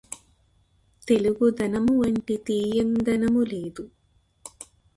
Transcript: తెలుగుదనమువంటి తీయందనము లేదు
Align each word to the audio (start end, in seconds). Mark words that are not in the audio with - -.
తెలుగుదనమువంటి 1.07 2.35
తీయందనము 2.47 3.43
లేదు 3.45 3.83